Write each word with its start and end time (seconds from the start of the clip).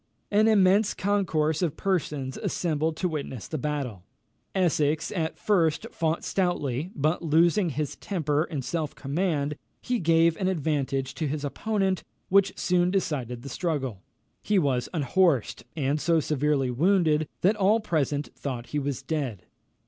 An 0.31 0.47
immense 0.47 0.95
concourse 0.95 1.61
of 1.61 1.77
persons 1.77 2.35
assembled 2.35 2.97
to 2.97 3.07
witness 3.07 3.47
the 3.47 3.59
battle. 3.59 4.01
Essex 4.55 5.11
at 5.11 5.37
first 5.37 5.85
fought 5.91 6.23
stoutly, 6.23 6.89
but, 6.95 7.21
losing 7.21 7.69
his 7.69 7.95
temper 7.97 8.45
and 8.45 8.65
self 8.65 8.95
command, 8.95 9.55
he 9.79 9.99
gave 9.99 10.35
an 10.37 10.47
advantage 10.47 11.13
to 11.13 11.27
his 11.27 11.43
opponent 11.45 12.03
which 12.29 12.57
soon 12.57 12.89
decided 12.89 13.43
the 13.43 13.49
struggle. 13.49 14.01
He 14.41 14.57
was 14.57 14.89
unhorsed, 14.91 15.65
and 15.75 16.01
so 16.01 16.19
severely 16.19 16.71
wounded, 16.71 17.27
that 17.41 17.55
all 17.55 17.79
present 17.79 18.29
thought 18.35 18.69
he 18.69 18.79
was 18.79 19.03
dead. 19.03 19.45